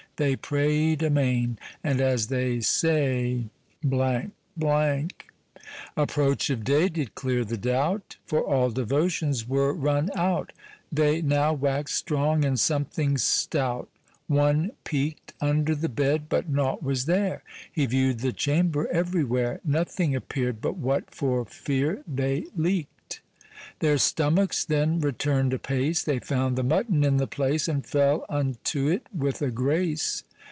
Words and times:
They 0.17 0.35
pray'd 0.35 1.01
amain; 1.01 1.57
and, 1.83 1.99
as 1.99 2.27
they 2.27 2.59
say, 2.61 3.45
————Approach 5.97 6.49
of 6.51 6.63
day 6.63 6.89
did 6.89 7.15
cleere 7.15 7.43
the 7.43 7.57
doubt, 7.57 8.17
For 8.27 8.41
all 8.43 8.69
devotions 8.69 9.47
were 9.49 9.73
run 9.73 10.11
out, 10.15 10.53
They 10.91 11.23
now 11.23 11.55
waxt 11.55 11.89
strong 11.95 12.45
and 12.45 12.59
something 12.59 13.17
stout, 13.17 13.89
One 14.27 14.73
peaked 14.83 15.33
Under 15.41 15.73
the 15.73 15.89
bed, 15.89 16.27
but 16.29 16.47
nought 16.47 16.83
was 16.83 17.05
there; 17.05 17.41
He 17.71 17.87
view'd 17.87 18.19
the 18.19 18.31
chamber 18.31 18.87
ev'ry 18.93 19.23
where, 19.23 19.59
Nothing 19.65 20.13
apear'd 20.15 20.61
but 20.61 20.77
what, 20.77 21.09
for 21.09 21.45
feare. 21.45 22.03
vThey 22.13 22.45
leaked. 22.55 22.89
Their 23.79 23.97
stomachs 23.97 24.65
then 24.65 24.99
return'd 24.99 25.53
apace, 25.53 26.03
They 26.03 26.17
found 26.19 26.55
the 26.55 26.63
mutton 26.63 27.03
in 27.03 27.17
the 27.17 27.27
place, 27.27 27.67
And 27.67 27.85
fell 27.85 28.25
unto 28.29 28.87
it 28.87 29.05
with 29.15 29.41
a 29.41 29.49
grace. 29.49 30.23